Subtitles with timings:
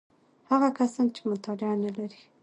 [0.49, 2.21] هغه کسان چې مطالعه نلري: